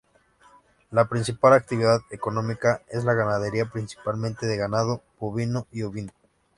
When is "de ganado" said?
4.47-5.03